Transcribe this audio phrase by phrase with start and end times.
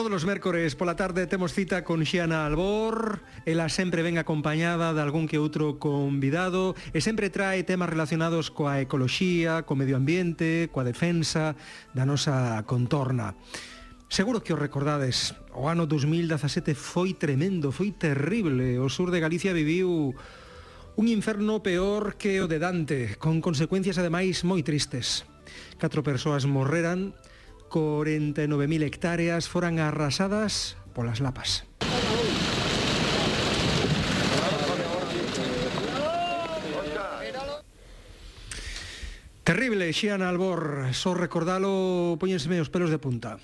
[0.00, 3.20] Todos os mércores pola tarde temos cita con Xiana Albor.
[3.44, 8.80] Ela sempre ven acompañada de algún que outro convidado E sempre trae temas relacionados coa
[8.80, 11.52] ecoloxía, co medio ambiente, coa defensa
[11.92, 13.36] da nosa contorna.
[14.08, 18.80] Seguro que os recordades, o ano 2017 foi tremendo, foi terrible.
[18.80, 20.16] O sur de Galicia viviu
[20.96, 25.28] un inferno peor que o de Dante Con consecuencias ademais moi tristes.
[25.76, 27.12] Catro persoas morreran
[27.70, 31.64] 49.000 hectáreas foran arrasadas polas lapas.
[39.50, 43.40] Terrible, Xiana Albor, só recordalo, poñenseme os pelos de punta.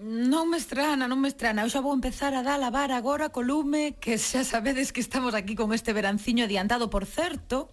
[0.00, 1.62] Non me estrana, non me estrana.
[1.62, 5.04] Eu xa vou empezar a dar a lavar agora co lume, que xa sabedes que
[5.04, 7.70] estamos aquí con este veranciño adiantado, por certo,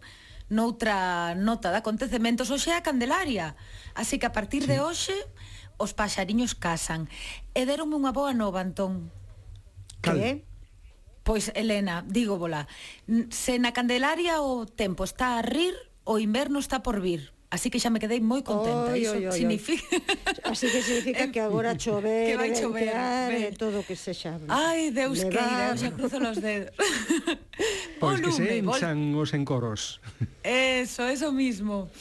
[0.52, 3.55] noutra nota de acontecementos, hoxe é a Candelaria.
[3.95, 4.76] Así que a partir sí.
[4.76, 5.16] de hoxe,
[5.82, 7.10] os paxariños casan.
[7.58, 9.10] E deronme unha boa nova, Antón.
[10.06, 10.22] Cal?
[10.22, 10.32] Que?
[11.26, 12.66] Pois, Elena, digo bola,
[13.30, 15.73] se na Candelaria o tempo está a rir,
[16.06, 17.34] o inverno está por vir.
[17.52, 19.84] Así que xa me quedei moi contenta, oi, iso oi, oi, significa...
[20.48, 24.40] Así que significa que agora chover, que vai chover, ventear, todo o que se xa.
[24.48, 25.76] Ai, Deus Levar.
[25.76, 26.72] que xa cruzo los dedos.
[28.00, 29.28] Pois o que lume, se enchan vol...
[29.28, 30.00] os encoros.
[30.48, 31.92] Eso, eso mismo.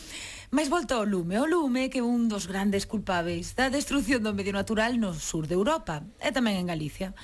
[0.53, 4.34] Mais volta ao lume, o lume que é un dos grandes culpáveis da destrucción do
[4.34, 7.15] medio natural no sur de Europa e tamén en Galicia.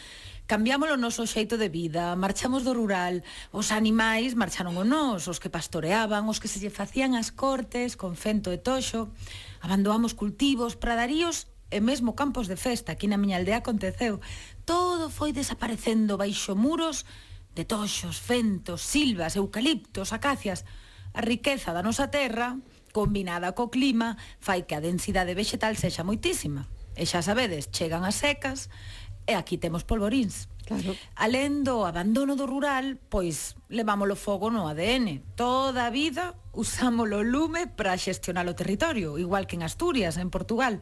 [0.46, 5.42] Cambiamos o noso xeito de vida, marchamos do rural, os animais marcharon o nos, os
[5.42, 9.10] que pastoreaban, os que se lle facían as cortes con fento e toxo,
[9.58, 14.22] abandonamos cultivos, pradaríos e mesmo campos de festa, aquí na miña aldea aconteceu.
[14.62, 17.02] Todo foi desaparecendo baixo muros
[17.58, 20.62] de toxos, fentos, silvas, eucaliptos, acacias.
[21.10, 22.54] A riqueza da nosa terra
[22.96, 26.64] combinada co clima, fai que a densidade vegetal sexa moitísima.
[26.96, 28.72] E xa sabedes, chegan as secas
[29.28, 30.48] e aquí temos polvoríns.
[30.64, 30.96] Claro.
[31.14, 35.20] Alén do abandono do rural, pois levámoslo fogo no ADN.
[35.36, 40.80] Toda a vida usámoslo lume para xestionar o territorio, igual que en Asturias, en Portugal.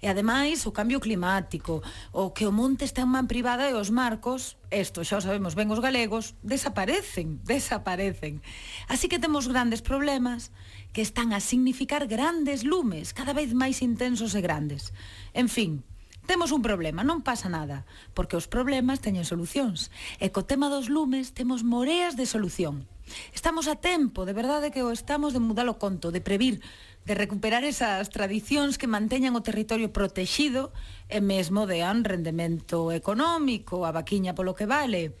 [0.00, 1.80] E ademais o cambio climático,
[2.12, 5.56] o que o monte está en man privada e os marcos, isto xa o sabemos
[5.56, 8.44] ben os galegos, desaparecen, desaparecen.
[8.86, 10.52] Así que temos grandes problemas
[10.92, 14.92] que están a significar grandes lumes, cada vez máis intensos e grandes.
[15.32, 15.84] En fin,
[16.26, 19.94] Temos un problema, non pasa nada, porque os problemas teñen solucións.
[20.18, 22.90] E co tema dos lumes temos moreas de solución.
[23.30, 26.58] Estamos a tempo, de verdade que o estamos de mudar o conto, de previr,
[27.06, 30.74] de recuperar esas tradicións que manteñan o territorio protexido
[31.06, 35.14] e mesmo dean rendemento económico, a vaquiña polo que vale.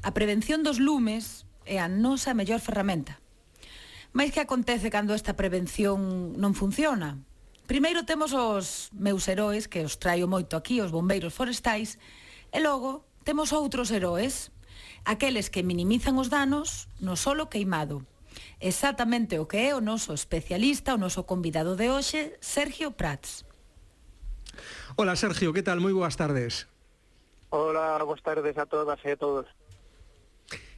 [0.00, 3.20] A prevención dos lumes é a nosa mellor ferramenta.
[4.16, 7.20] Mais que acontece cando esta prevención non funciona?
[7.68, 12.00] Primeiro temos os meus heróis, que os traio moito aquí, os bombeiros forestais,
[12.48, 14.56] e logo temos outros heróis,
[15.04, 18.08] aqueles que minimizan os danos no solo queimado,
[18.60, 23.44] Exactamente o que é o noso especialista, o noso convidado de hoxe, Sergio Prats.
[24.96, 25.80] Hola Sergio, que tal?
[25.80, 26.64] Moi boas tardes.
[27.50, 29.46] Hola, boas tardes a todas e a todos.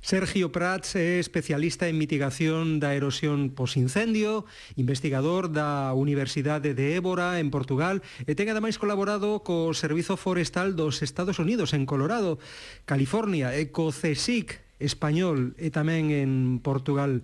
[0.01, 4.47] Sergio Prats é especialista en mitigación da erosión posincendio,
[4.79, 11.03] investigador da Universidade de Évora en Portugal e ten ademais colaborado co Servizo Forestal dos
[11.05, 12.39] Estados Unidos en Colorado,
[12.87, 17.23] California e co CSIC español e tamén en Portugal.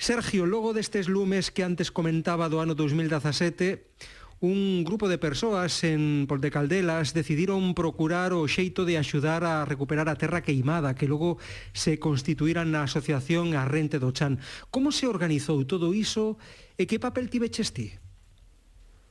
[0.00, 3.84] Sergio, logo destes lumes que antes comentaba do ano 2017,
[4.40, 10.16] un grupo de persoas en Pontecaldelas decidiron procurar o xeito de axudar a recuperar a
[10.16, 11.36] terra queimada que logo
[11.76, 14.40] se constituíran na asociación a Rente do Chan.
[14.72, 16.40] Como se organizou todo iso
[16.80, 17.92] e que papel tiveches ti?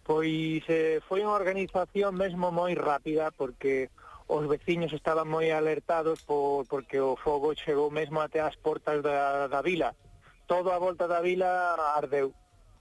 [0.02, 3.94] Pois eh, foi unha organización mesmo moi rápida porque
[4.30, 9.50] os veciños estaban moi alertados por, porque o fogo chegou mesmo até as portas da,
[9.50, 9.98] da vila.
[10.46, 12.30] Todo a volta da vila ardeu.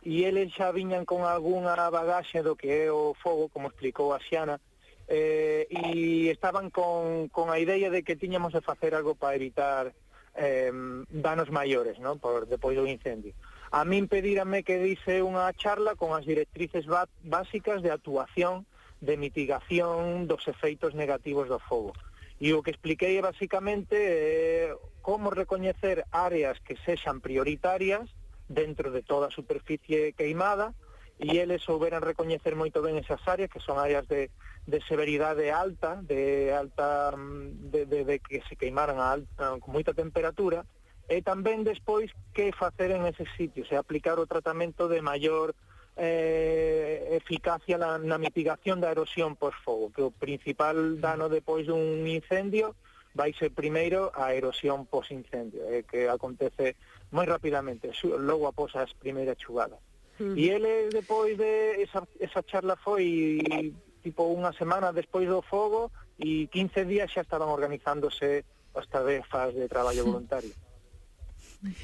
[0.04, 4.20] E eles xa viñan con algunha bagaxe do que é o fogo, como explicou a
[4.20, 4.60] Xiana,
[5.08, 9.96] eh, e estaban con, con a ideia de que tiñamos de facer algo para evitar
[10.36, 10.70] eh,
[11.08, 12.20] danos maiores, non?
[12.20, 13.32] Por depois do incendio.
[13.72, 16.84] A min pedírame que dice unha charla con as directrices
[17.24, 18.68] básicas de actuación
[19.00, 21.94] de mitigación dos efeitos negativos do fogo.
[22.38, 24.70] E o que expliquei é basicamente eh,
[25.02, 28.06] como recoñecer áreas que sexan prioritarias
[28.46, 30.74] dentro de toda a superficie queimada
[31.18, 34.30] e eles souberan recoñecer moito ben esas áreas que son áreas de,
[34.70, 39.90] de severidade alta, de alta de, de, de que se queimaran a alta, con moita
[39.90, 40.62] temperatura
[41.10, 45.58] e tamén despois que facer en eses sitios e aplicar o tratamento de maior
[45.98, 52.06] eh, eficacia na, na mitigación da erosión por fogo, que o principal dano depois dun
[52.06, 52.78] incendio
[53.18, 56.78] vai ser primeiro a erosión pos incendio, eh, que acontece
[57.10, 59.82] moi rapidamente, logo após as primeiras chugadas.
[60.22, 60.34] Mm.
[60.38, 63.74] E ele depois de esa, esa charla foi
[64.06, 68.46] tipo unha semana despois do fogo e 15 días xa estaban organizándose
[68.78, 70.54] as tarefas de traballo voluntario.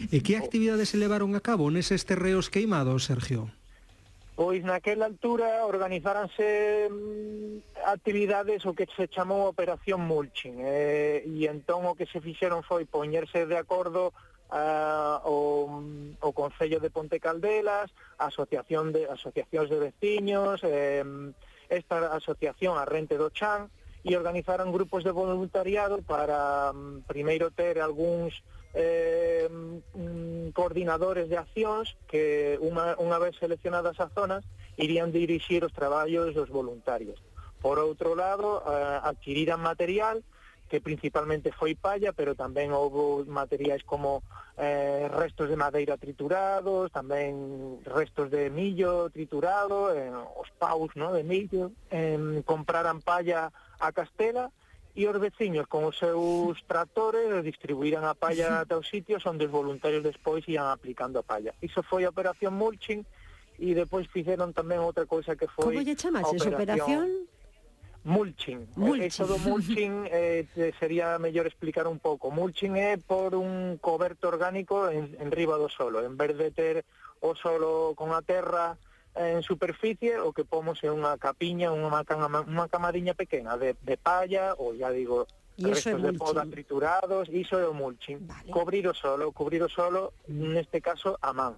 [0.07, 3.51] E que actividades se levaron a cabo neses terreos queimados, Sergio?
[4.35, 11.87] Pois naquela altura organizáranse mm, actividades o que se chamou Operación Mulching eh, e entón
[11.87, 14.11] o que se fixeron foi poñerse de acordo
[14.51, 21.07] a, o, mm, o Concello de Ponte Caldelas, asociación de, asociacións de veciños, eh,
[21.71, 23.71] esta asociación a Rente do Chan,
[24.03, 28.43] e organizaron grupos de voluntariado para mm, primeiro ter algúns
[28.75, 29.49] eh,
[30.55, 34.47] coordinadores de accións que unha, unha vez seleccionadas as zonas
[34.79, 37.19] irían dirixir os traballos dos voluntarios.
[37.59, 40.23] Por outro lado, eh, adquiriran material
[40.69, 44.25] que principalmente foi palla, pero tamén houve materiais como
[44.57, 51.23] eh, restos de madeira triturados, tamén restos de millo triturado, eh, os paus no, de
[51.23, 54.49] millo, eh, compraran palla a Castela,
[54.95, 59.53] e os veciños con os seus tractores distribuíran a palla ata os sitios onde os
[59.53, 61.51] voluntarios despois ian aplicando a palla.
[61.59, 63.03] Iso foi a operación mulching
[63.59, 66.55] e depois fixeron tamén outra cousa que foi Como lle chamaxe operación...
[66.55, 67.09] operación?
[68.05, 68.61] Mulching.
[68.61, 69.09] Eh, mulching.
[69.09, 70.45] Eso do mulching eh,
[70.79, 72.29] sería mellor explicar un pouco.
[72.31, 76.05] Mulching é por un coberto orgánico en, en riba do solo.
[76.05, 76.85] En vez de ter
[77.25, 78.77] o solo con a terra,
[79.15, 83.97] en superficie o que pomos é unha capiña, unha, cama, unha camadiña pequena de, de
[83.97, 85.27] palla ou, ya digo,
[85.57, 88.27] ¿Y restos de poda triturados, iso é o mulching.
[88.27, 88.51] Vale.
[88.51, 91.55] Cubrir o solo, cubrir o solo, neste caso, a man.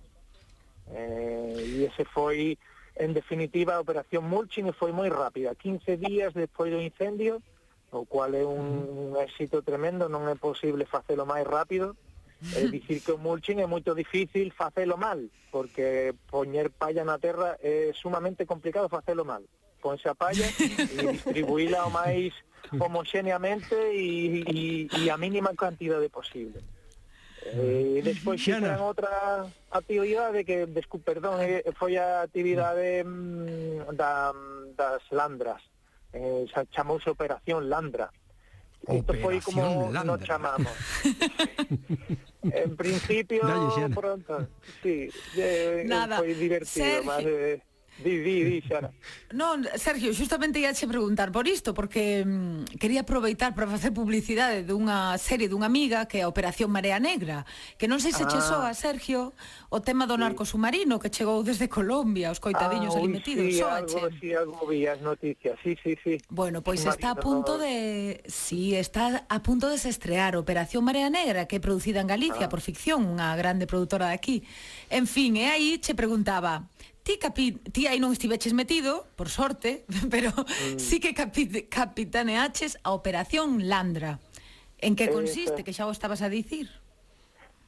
[0.93, 2.61] Eh, e ese foi,
[3.01, 5.57] en definitiva, a operación mulching e foi moi rápida.
[5.57, 7.41] 15 días despois do incendio,
[7.89, 11.97] o cual é un, un éxito tremendo, non é posible facelo máis rápido,
[12.55, 15.19] É dicir que o mulching é moito difícil facelo mal,
[15.51, 19.43] porque poñer palla na terra é sumamente complicado facelo mal.
[19.81, 22.37] Ponse a palla e distribuíla o máis
[22.77, 26.61] homoxéneamente e, e, e a mínima cantidade posible.
[27.47, 34.35] Eh, e despois xeran outra actividade que, descu, perdón, eh, foi a actividade mm, da,
[34.35, 35.63] mm, das landras.
[36.13, 36.45] Eh,
[36.75, 38.11] chamouse Operación Landra.
[38.11, 38.26] Uh
[38.89, 40.05] Esto fue como Lander.
[40.07, 40.73] nos llamamos.
[42.43, 43.41] en principio,
[43.95, 44.49] pronto,
[44.83, 46.19] sí, eh, Nada.
[46.19, 47.05] fue divertido, Sergio.
[47.05, 47.63] más de
[47.97, 48.93] Di, di, di, Xara.
[49.33, 54.65] Non, Sergio, justamente ia che preguntar por isto, porque mm, quería aproveitar para facer publicidade
[54.65, 57.49] dunha serie dunha amiga que é a Operación Marea Negra,
[57.81, 58.29] que non sei se ah.
[58.29, 59.33] che soa, Sergio,
[59.73, 63.65] o tema do narco submarino que chegou desde Colombia, os coitadiños ah, ali metidos, sí,
[63.65, 64.21] soa algo, che.
[64.21, 66.21] Sí, algo vi as noticias, sí, sí, sí.
[66.29, 68.21] Bueno, pois pues está a punto de...
[68.29, 72.47] Sí, está a punto de se estrear Operación Marea Negra, que é producida en Galicia
[72.47, 72.53] ah.
[72.53, 74.45] por ficción, unha grande produtora de aquí.
[74.93, 76.69] En fin, e aí che preguntaba,
[77.07, 80.75] Ti, capi, ti aí non estiveches metido, por sorte, pero mm.
[80.75, 84.19] sí que capi, capitaneaches a Operación Landra.
[84.83, 86.67] En que consiste, que xa o estabas a dicir?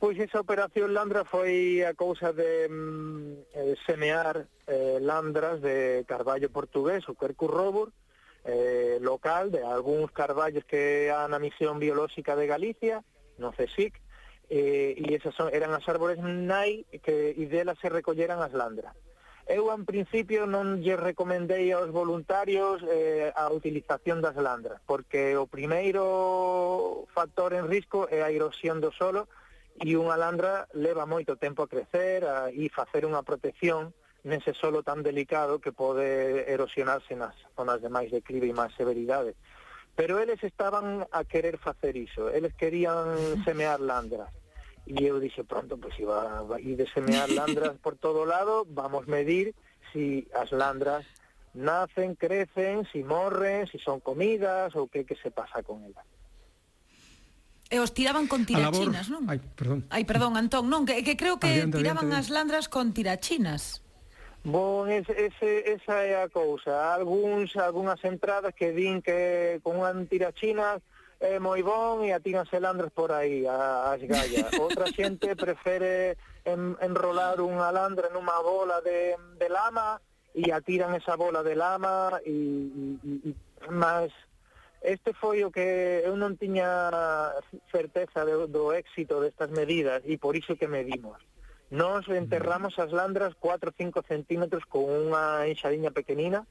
[0.03, 6.51] Pois esa Operación Landra foi a cousa de mm, eh, semear eh, landras de carballo
[6.51, 7.95] portugués, o Quercus robur,
[8.43, 13.07] eh, local de algúns carballos que han a misión biolóxica de Galicia,
[13.39, 13.95] no CSIC,
[14.51, 18.99] eh, e esas son, eran as árbores nai que, e delas se recolleran as landras.
[19.49, 25.49] Eu, en principio, non lle recomendei aos voluntarios eh, a utilización das landras, porque o
[25.49, 29.25] primeiro factor en risco é a erosión do solo
[29.81, 34.85] e unha landra leva moito tempo a crecer a, e facer unha protección nese solo
[34.85, 39.33] tan delicado que pode erosionarse nas zonas de máis declive e máis severidade.
[39.97, 43.17] Pero eles estaban a querer facer iso, eles querían
[43.49, 44.29] semear landras.
[44.89, 48.65] Y eu dixe, pronto, pois pues, iba, a ir de semear landras por todo lado,
[48.65, 49.55] vamos medir
[49.93, 51.05] si as landras
[51.53, 56.09] nacen, crecen, si morren, si son comidas ou que que se pasa con elas.
[57.69, 59.29] E os tiraban con tirachinas, non?
[59.29, 59.85] Ai, perdón.
[59.93, 63.85] Ai, perdón, Antón, non, que, que creo que adiante, tiraban adiante, as landras con tirachinas.
[64.41, 66.97] Bon, ese, ese, esa é a cousa.
[66.97, 70.81] Alguns, algunhas entradas que din que con unha tirachinas
[71.21, 74.53] Eh, é moi bon e atiranse landres por aí, as gallas.
[74.59, 79.99] Outra xente prefere en, enrolar unha landra nunha bola de, de lama
[80.35, 82.37] e atiran esa bola de lama e,
[83.03, 84.15] e, e máis
[84.81, 87.35] este foi o que eu non tiña
[87.75, 91.19] certeza do, do éxito destas medidas e por iso que medimos.
[91.75, 96.47] Nos enterramos as landras 4 ou 5 centímetros con unha enxadiña pequenina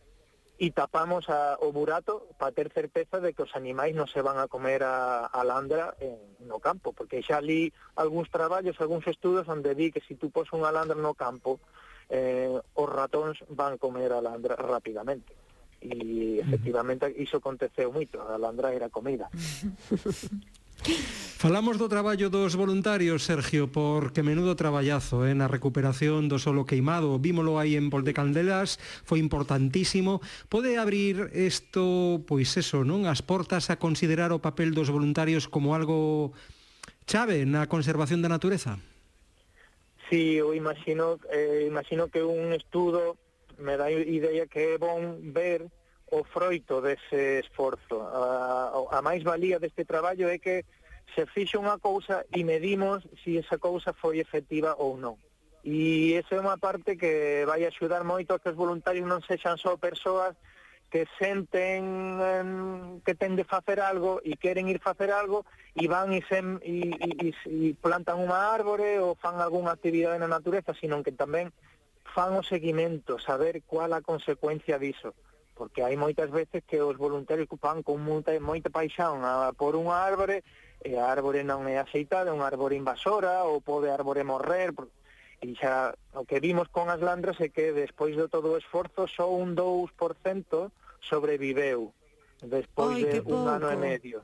[0.58, 4.42] e tapamos a, o burato para ter certeza de que os animais non se van
[4.42, 6.18] a comer a, a landra en,
[6.50, 10.34] no campo, porque xa li algúns traballos, algúns estudos onde di que se si tú
[10.34, 11.62] pos unha landra no campo,
[12.10, 15.38] eh, os ratóns van comer a landra rapidamente.
[15.78, 19.30] E efectivamente iso aconteceu moito, a landra era comida.
[21.38, 27.22] Falamos do traballo dos voluntarios, Sergio, porque menudo traballazo eh, na recuperación do solo queimado.
[27.22, 30.18] Vímolo aí en Pontecandelas, foi importantísimo.
[30.50, 35.78] Pode abrir isto, pois eso, non as portas a considerar o papel dos voluntarios como
[35.78, 36.34] algo
[37.06, 38.82] chave na conservación da natureza?
[40.10, 43.14] Sí, eu imagino, eh, imagino que un estudo
[43.62, 45.70] me dá ideia que é bon ver
[46.12, 48.00] o froito dese esforzo.
[48.00, 50.64] A, a máis valía deste traballo é que
[51.16, 55.16] se fixo unha cousa e medimos se si esa cousa foi efectiva ou non.
[55.68, 59.60] E esa é unha parte que vai axudar moito a que os voluntarios non sexan
[59.60, 60.36] só persoas
[60.88, 65.44] que senten que ten de facer algo e queren ir facer algo
[65.76, 70.32] e van e, sem, e, e, e plantan unha árbore ou fan algunha actividade na
[70.32, 71.52] natureza, sino que tamén
[72.16, 75.12] fan o seguimento, saber cuál a consecuencia diso
[75.58, 79.98] porque hai moitas veces que os voluntarios cupan con moita, moita paixón a por unha
[80.06, 80.46] árbore,
[80.86, 84.72] e a árbore non é aceitada, unha árbore invasora, ou pode a árbore morrer,
[85.42, 89.10] e xa o que vimos con as landras é que despois de todo o esforzo
[89.10, 89.90] só un 2%
[91.02, 91.94] sobreviveu
[92.42, 93.42] despois Ai, de pouco.
[93.42, 94.22] un ano e medio.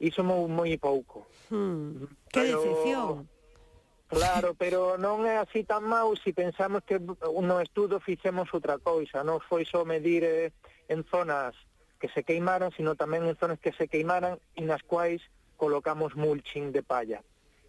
[0.00, 1.26] Iso moi, moi pouco.
[1.50, 2.08] Hmm.
[2.32, 3.26] Que pero.
[4.08, 8.80] Claro, pero non é así tan mau se si pensamos que no estudo fixemos outra
[8.80, 10.52] cousa, non foi só medir eh,
[10.88, 11.54] en zonas
[12.02, 15.22] que se queimaran, sino tamén en zonas que se queimaran e nas cuais
[15.54, 17.22] colocamos mulching de palla.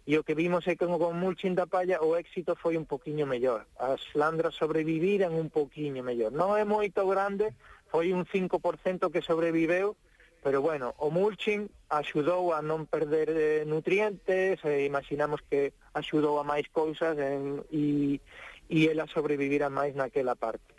[0.04, 3.24] E o que vimos é que con mulching da palla o éxito foi un poquinho
[3.24, 3.64] mellor.
[3.78, 6.28] As landras sobreviviran un poquinho mellor.
[6.28, 7.56] Non é moito grande,
[7.88, 9.96] foi un 5% que sobreviveu,
[10.44, 16.44] pero bueno, o mulching axudou a non perder eh, nutrientes, e imaginamos que axudou a
[16.44, 18.20] máis cousas en, e,
[18.68, 20.73] e ela sobrevivirá máis naquela parte.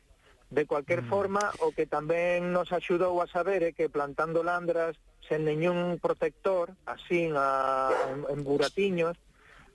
[0.50, 1.10] De cualquier mm.
[1.10, 4.94] forma, o que tamén nos axudou a saber é que plantando landras
[5.26, 9.18] sen neñún protector, así a, en, en buratiños,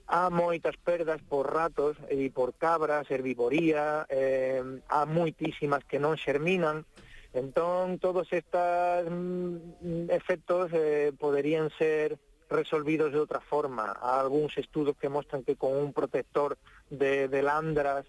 [0.07, 6.87] há moitas perdas por ratos e por cabras, herbivoría, eh, há moitísimas que non xerminan,
[7.31, 12.19] entón todos estes mm, efectos eh, poderían ser
[12.51, 13.95] resolvidos de outra forma.
[13.95, 16.59] Há algúns estudos que mostran que con un protector
[16.91, 18.03] de, de landras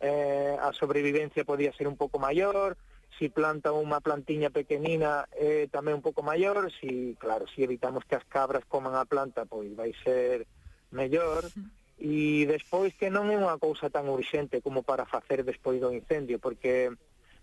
[0.00, 2.76] eh, a sobrevivencia podía ser un pouco maior,
[3.18, 8.16] si planta unha plantiña pequenina eh, tamén un pouco maior, si, claro, si evitamos que
[8.16, 10.44] as cabras coman a planta, pois vai ser
[10.92, 11.48] mellor,
[11.96, 16.36] e despois que non é unha cousa tan urxente como para facer despois do incendio,
[16.36, 16.92] porque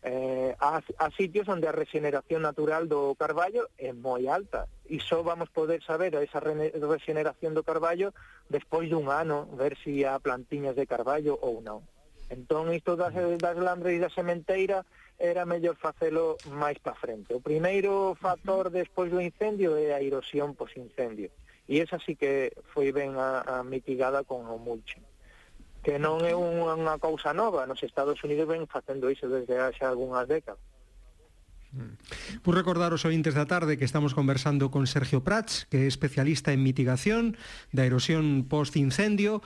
[0.06, 5.26] eh, há, há sitios onde a regeneración natural do carballo é moi alta, e só
[5.26, 8.14] vamos poder saber esa regeneración do carballo
[8.46, 11.82] despois dun ano, ver se si há plantiñas de carballo ou non.
[12.34, 14.82] Entón, isto das, das landres da sementeira
[15.22, 17.38] era mellor facelo máis pa frente.
[17.38, 21.30] O primeiro factor despois do incendio é a erosión pos incendio.
[21.70, 25.06] E esa sí que foi ben a, a mitigada con o mulching
[25.84, 30.26] que non é unha cousa nova, nos Estados Unidos ven facendo iso desde xa algunhas
[30.32, 30.64] décadas.
[31.76, 32.00] Mm.
[32.46, 36.56] Vou recordar os ointes da tarde que estamos conversando con Sergio Prats, que é especialista
[36.56, 37.36] en mitigación
[37.76, 39.44] da erosión post-incendio,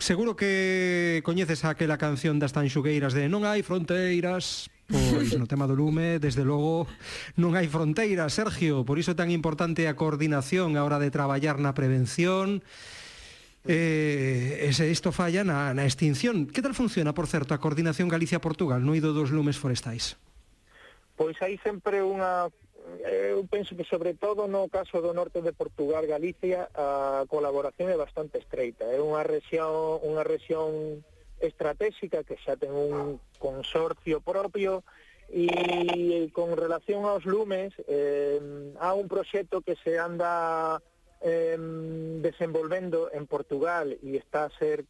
[0.00, 5.74] Seguro que coñeces aquela canción das tanxugueiras de Non hai fronteiras, Pois no tema do
[5.74, 6.86] lume, desde logo,
[7.34, 11.58] non hai fronteiras, Sergio, por iso é tan importante a coordinación a hora de traballar
[11.58, 12.62] na prevención.
[13.66, 16.46] Eh, ese se isto falla na, na extinción.
[16.46, 20.14] Que tal funciona, por certo, a coordinación Galicia-Portugal no ido dos lumes forestais?
[21.18, 22.46] Pois hai sempre unha
[23.04, 27.90] Eh, eu penso que sobre todo no caso do norte de Portugal, Galicia, a colaboración
[27.90, 28.86] é bastante estreita.
[28.86, 31.02] É unha rexión, unha rexión
[31.42, 34.86] estratégica que xa ten un consorcio propio
[35.28, 38.38] e con relación aos lumes eh,
[38.78, 40.78] há un proxecto que se anda
[41.20, 41.58] eh,
[42.22, 44.86] desenvolvendo en Portugal e está a ser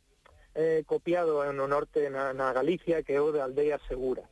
[0.52, 4.28] eh, copiado no norte na, na Galicia que é o de Aldeas Seguras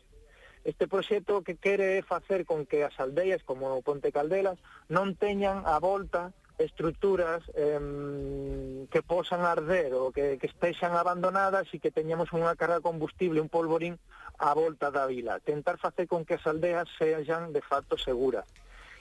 [0.65, 4.57] Este proxecto que quere é facer con que as aldeas como Ponte Caldelas
[4.89, 11.83] non teñan a volta estruturas eh, que posan arder ou que, que estexan abandonadas e
[11.83, 14.01] que teñamos unha carga de combustible, un polvorín
[14.39, 15.43] á volta da vila.
[15.43, 18.47] Tentar facer con que as aldeas sexan de facto seguras.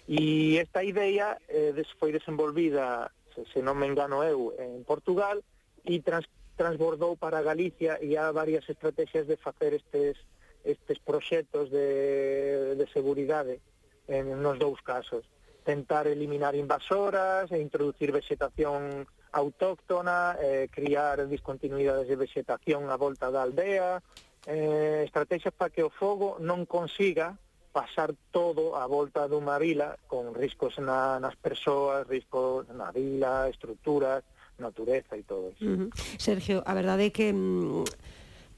[0.04, 5.40] E esta idea eh, foi desenvolvida, se, se non me engano eu, en Portugal
[5.88, 6.28] e trans,
[6.58, 10.18] transbordou para Galicia e há varias estrategias de facer estes
[10.64, 13.60] estes proxectos de, de seguridade
[14.08, 15.26] en, nos dous casos.
[15.64, 23.42] Tentar eliminar invasoras e introducir vegetación autóctona, eh, criar discontinuidades de vegetación á volta da
[23.42, 24.04] aldea,
[24.46, 27.40] eh, estrategias para que o fogo non consiga
[27.74, 34.22] pasar todo a volta dunha vila con riscos na, nas persoas, riscos na vila, estruturas,
[34.62, 35.66] natureza e todo iso.
[35.66, 35.90] Uh -huh.
[36.22, 37.84] Sergio, a verdade é que mm,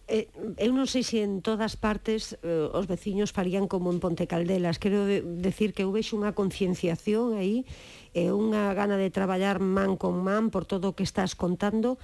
[0.07, 0.29] Eh,
[0.61, 4.77] eu non sei se en todas partes eh, os veciños farían como en Ponte Caldelas.
[4.77, 7.65] Quero de, decir que eu vexo unha concienciación aí
[8.13, 11.97] e eh, unha gana de traballar man con man por todo o que estás contando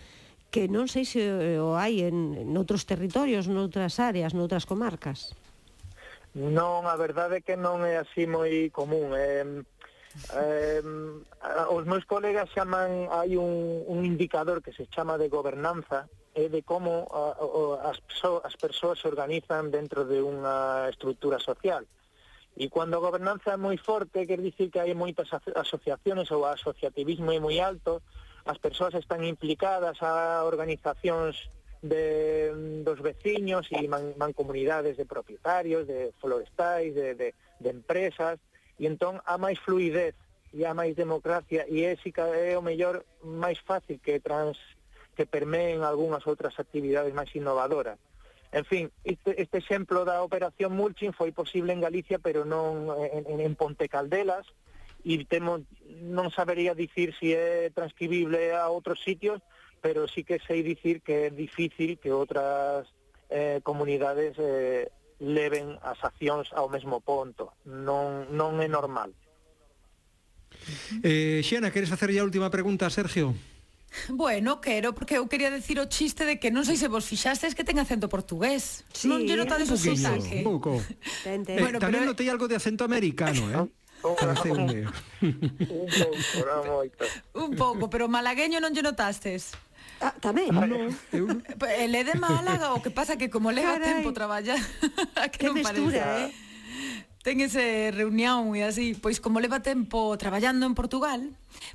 [0.50, 5.38] que non sei se eh, o hai en, en outros territorios, noutras áreas, noutras comarcas.
[6.34, 9.14] Non, a verdade é que non é así moi común.
[9.14, 9.62] Eh,
[10.34, 10.82] eh,
[11.70, 16.62] os meus colegas chaman, hai un, un indicador que se chama de gobernanza, é de
[16.64, 21.84] como a, a, as, persoas, as persoas se organizan dentro de unha estrutura social.
[22.56, 26.52] E cando a gobernanza é moi forte, quer dicir que hai moitas asociaciones ou o
[26.52, 28.04] asociativismo é moi alto,
[28.46, 36.14] as persoas están implicadas a organizacións de, dos veciños e man, mancomunidades de propietarios, de
[36.22, 38.38] florestais, de, de, de empresas,
[38.78, 40.18] e entón há máis fluidez
[40.54, 44.58] e há máis democracia e é, si é o mellor máis fácil que trans,
[45.16, 48.00] que permeen algunhas outras actividades máis innovadoras.
[48.52, 53.40] En fin, este, este exemplo da operación Mulching foi posible en Galicia, pero non en,
[53.40, 54.44] en Ponte Caldelas,
[55.02, 55.64] e temo,
[56.04, 59.42] non sabería dicir se si é transcribible a outros sitios,
[59.82, 62.86] pero sí que sei dicir que é difícil que outras
[63.32, 67.58] eh, comunidades eh, leven as accións ao mesmo ponto.
[67.66, 69.16] Non, non é normal.
[71.02, 73.34] Eh, Xena, queres facer a última pregunta, Sergio?
[74.10, 77.52] Bueno, quero, porque eu quería decir o chiste de que non sei se vos fixastes
[77.56, 78.88] que ten acento portugués.
[78.96, 80.42] Sí, non lle notades o sotaque.
[80.42, 80.80] Un pouco.
[81.24, 81.60] Ten, ten.
[81.60, 82.16] Eh, bueno, tamén pero...
[82.16, 83.68] notei algo de acento americano, eh?
[87.34, 89.54] un pouco, pero malagueño non lle notastes.
[90.02, 90.50] Ah, tamén.
[90.58, 91.30] Ah, no, eu...
[91.78, 94.58] El é de Málaga, o que pasa que como leva tempo traballar...
[95.30, 96.34] que, que non mestura, parece.
[96.34, 96.51] eh?
[97.22, 101.22] ten ese reunión e así, pois como leva tempo traballando en Portugal,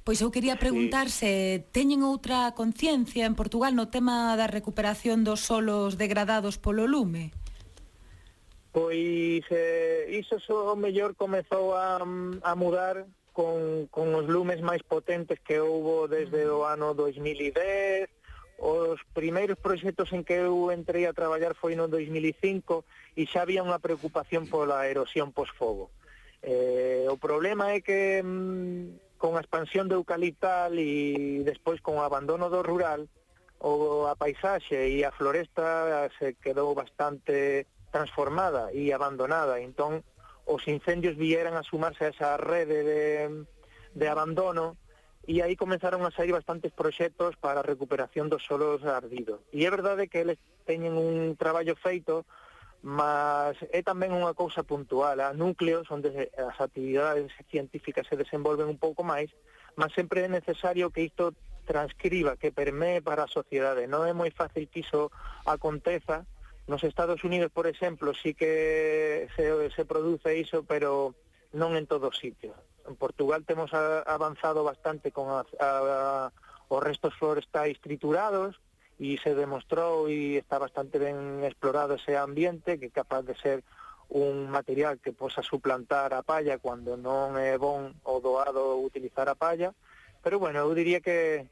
[0.02, 5.46] pois eu quería preguntar se teñen outra conciencia en Portugal no tema da recuperación dos
[5.46, 7.30] solos degradados polo lume.
[8.74, 13.06] Pois eh, iso só o mellor comezou a, a mudar
[13.37, 16.56] con, con os lumes máis potentes que houbo desde mm.
[16.56, 18.09] o ano 2010,
[18.59, 23.61] Os primeiros proxectos en que eu entrei a traballar foi no 2005 e xa había
[23.61, 25.92] unha preocupación pola erosión posfogo.
[26.40, 32.07] Eh, o problema é que mm, con a expansión do eucaliptal e despois con o
[32.07, 33.09] abandono do rural,
[33.61, 39.61] o, a paisaxe e a floresta se quedou bastante transformada e abandonada.
[39.61, 40.01] Entón,
[40.49, 43.05] os incendios vieran a sumarse a esa rede de,
[43.92, 44.81] de abandono
[45.27, 49.43] e aí comenzaron a sair bastantes proxectos para a recuperación dos solos ardidos.
[49.51, 52.23] E é verdade que eles teñen un traballo feito,
[52.87, 55.19] mas é tamén unha cousa puntual.
[55.19, 59.35] A núcleos onde as actividades científicas se desenvolven un pouco máis,
[59.75, 61.35] mas sempre é necesario que isto
[61.67, 63.91] transcriba, que permee para a sociedade.
[63.91, 65.11] Non é moi fácil que iso
[65.43, 66.23] aconteza.
[66.71, 71.19] Nos Estados Unidos, por exemplo, sí que se, se produce iso, pero
[71.51, 72.55] non en todos os sitios
[72.88, 76.33] en Portugal temos avanzado bastante con a, a,
[76.68, 78.59] os restos florestais triturados
[78.99, 83.61] e se demostrou e está bastante ben explorado ese ambiente que é capaz de ser
[84.09, 89.37] un material que posa suplantar a palla cando non é bon ou doado utilizar a
[89.37, 89.75] palla.
[90.22, 91.44] Pero bueno, eu diría que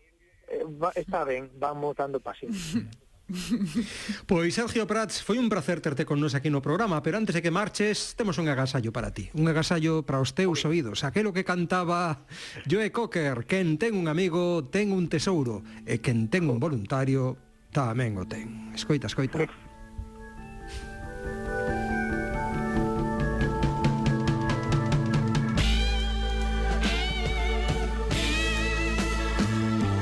[0.49, 2.79] eh, está ben, vamos dando pasiños
[4.27, 7.41] Pois Sergio Prats, foi un placer terte con nos aquí no programa, pero antes de
[7.41, 11.45] que marches, temos un agasallo para ti, un agasallo para os teus oídos, aquelo que
[11.45, 12.29] cantaba
[12.69, 17.41] Joe Cocker, quen ten un amigo ten un tesouro, e quen ten un voluntario
[17.73, 18.71] tamén o ten.
[18.77, 19.49] Escoita, escoita.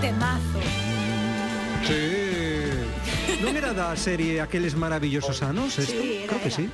[0.02, 0.60] Temazo.
[1.86, 2.31] Sí.
[3.42, 5.74] Non era da serie Aqueles maravillosos anos?
[5.74, 5.98] Esto?
[5.98, 6.56] Sí, era, Creo que era.
[6.56, 6.64] sí.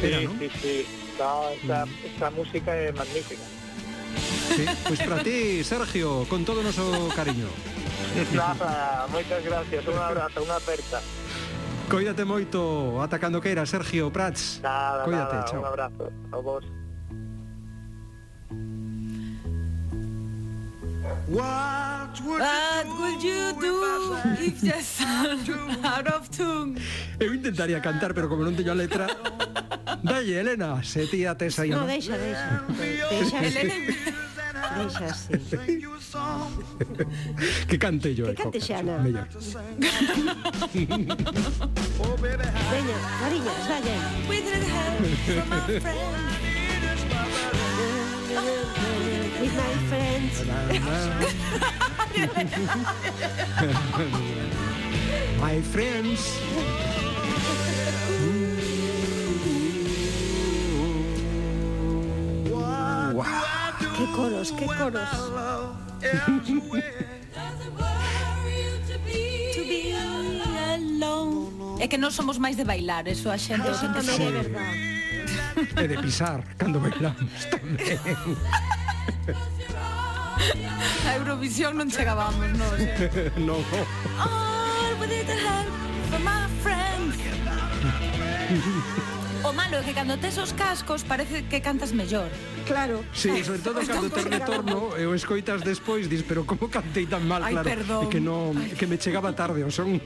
[0.00, 0.32] Era, sí, ¿no?
[0.40, 0.76] sí, sí.
[1.20, 2.08] No, esta, mm.
[2.08, 3.44] esta música é magnífica.
[4.56, 7.48] Sí, pois pues para ti, Sergio, con todo o noso cariño.
[8.32, 10.98] Nada, moitas gracias, un abrazo, unha aperta.
[11.88, 14.64] Coídate moito, atacando que era, Sergio Prats.
[14.64, 15.60] Nada, Coídate, nada, chao.
[15.60, 16.04] un abrazo.
[16.32, 16.64] A vos.
[21.32, 23.72] What would, What you, do would you do
[24.44, 26.76] It's just out of tune.
[27.18, 29.08] Eu intentaría cantar, pero como non teño a letra...
[30.04, 31.70] Dalle, Elena, se tía tes aí.
[31.72, 32.60] No, deixa, deixa.
[32.76, 33.96] Deixa, Elena,
[34.76, 35.40] deixa así.
[37.64, 38.28] Que cante yo.
[38.28, 38.98] Que eh, cante Xana.
[39.00, 39.24] mellor.
[42.68, 43.96] Veña, Mariñas, dalle.
[49.40, 50.34] with my friends.
[55.40, 56.20] my friends.
[62.50, 63.72] wow.
[63.96, 65.08] Qué coros, qué coros.
[71.82, 74.06] é que non somos máis de bailar, eso a xente o sente.
[74.06, 74.91] Sí.
[75.76, 77.98] he de pisar cuando bailamos también.
[81.06, 82.66] A Eurovisión non chegábamos, no,
[83.38, 83.56] no.
[89.42, 92.30] O malo é que cando tes os cascos parece que cantas mellor.
[92.62, 93.02] Claro.
[93.10, 97.26] Sí, sobre todo cando te retorno e o escoitas despois dis, pero como cantei tan
[97.26, 98.06] mal, Ai, claro, perdón.
[98.06, 99.98] que non que me chegaba tarde o son.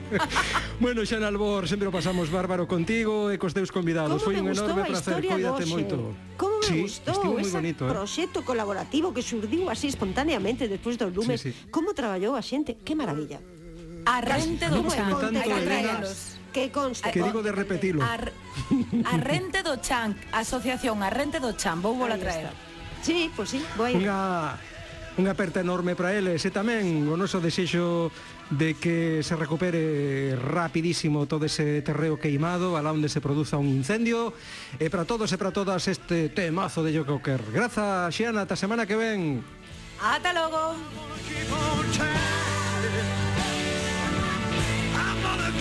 [0.84, 4.24] bueno, Xan Albor, sempre o pasamos bárbaro contigo e cos teus convidados.
[4.24, 6.16] Como Foi un enorme placer, cuídate moito.
[6.40, 7.92] Como me sí, gustou ese bonito, eh?
[7.92, 11.36] proxecto colaborativo que surdiu así espontaneamente despois dos lumes.
[11.36, 11.68] Sí, sí.
[11.68, 13.44] Como traballou a xente, que maravilla.
[14.08, 15.12] A rente do chan.
[15.36, 18.30] Hai que traelos que consta que digo de repetilo Ar,
[19.10, 22.54] Arrente do Chan Asociación Arrente do Chan vou vola traer
[23.02, 24.56] Sí, pois pues sí, vou Unha,
[25.18, 28.08] unha aperta enorme para eles e tamén o noso desexo
[28.50, 34.34] de que se recupere rapidísimo todo ese terreo queimado alá onde se produza un incendio
[34.78, 37.40] e para todos e para todas este temazo de Joe Cocker.
[37.50, 39.42] Grazas, Xiana, ata semana que ven.
[40.02, 40.74] Ata logo.